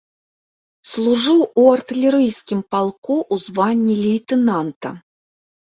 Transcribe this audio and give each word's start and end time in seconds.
Служыў 0.91 1.39
у 1.61 1.67
артылерыйскім 1.75 2.65
палку 2.75 3.15
ў 3.33 3.51
званні 3.51 3.95
лейтэнанта. 4.05 4.89